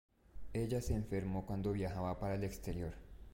Ella 0.51 0.81
se 0.81 0.95
enfermó 0.95 1.45
cuando 1.45 1.73
viajaba 1.73 2.17
para 2.19 2.33
el 2.33 2.43
exterior. 2.43 2.91